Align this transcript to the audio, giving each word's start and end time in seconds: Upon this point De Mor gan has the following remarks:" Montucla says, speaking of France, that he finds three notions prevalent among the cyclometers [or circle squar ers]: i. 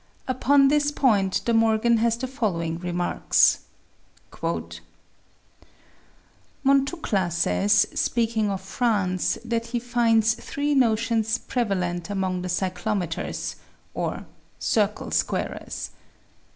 Upon 0.27 0.69
this 0.69 0.89
point 0.91 1.41
De 1.45 1.53
Mor 1.53 1.77
gan 1.77 1.97
has 1.97 2.17
the 2.17 2.25
following 2.25 2.79
remarks:" 2.79 3.59
Montucla 6.65 7.31
says, 7.31 7.87
speaking 7.93 8.49
of 8.49 8.61
France, 8.61 9.37
that 9.45 9.67
he 9.67 9.77
finds 9.79 10.33
three 10.33 10.73
notions 10.73 11.37
prevalent 11.37 12.09
among 12.09 12.41
the 12.41 12.49
cyclometers 12.49 13.57
[or 13.93 14.25
circle 14.57 15.11
squar 15.11 15.53
ers]: 15.67 15.91
i. 15.93 15.97